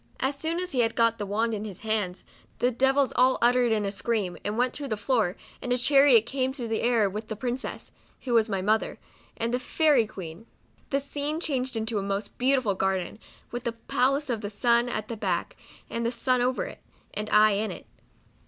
As 0.19 0.35
soon 0.35 0.59
as 0.59 0.71
he 0.71 0.79
had 0.79 0.95
got 0.95 1.19
the 1.19 1.27
wand 1.27 1.53
in 1.53 1.63
his 1.63 1.81
hands, 1.81 2.23
the 2.57 2.71
devils 2.71 3.13
all 3.15 3.37
nttered 3.39 3.71
a 3.85 3.91
scream, 3.91 4.35
and 4.43 4.57
went 4.57 4.73
through 4.73 4.87
the 4.87 4.97
floor, 4.97 5.35
and 5.61 5.71
a 5.71 5.77
chariot 5.77 6.25
came 6.25 6.51
through 6.51 6.69
the 6.69 6.81
air 6.81 7.07
with 7.07 7.27
the" 7.27 7.35
Princess," 7.35 7.91
(who 8.21 8.33
was 8.33 8.49
my 8.49 8.63
mother) 8.63 8.97
and 9.37 9.53
the" 9.53 9.59
Fairy 9.79 10.07
Queen." 10.07 10.47
The 10.89 10.99
scene 10.99 11.39
changed 11.39 11.87
to 11.87 11.99
a 11.99 12.01
most 12.01 12.39
beautiful 12.39 12.73
garden, 12.73 13.19
with 13.51 13.63
the 13.63 13.73
palace 13.73 14.31
of 14.31 14.41
the 14.41 14.49
sun 14.49 14.89
at 14.89 15.07
the 15.07 15.17
back, 15.17 15.55
and 15.87 16.03
the 16.03 16.11
sun 16.11 16.41
over 16.41 16.65
it, 16.65 16.81
and 17.13 17.29
I 17.29 17.51
in 17.51 17.69
it. 17.69 17.85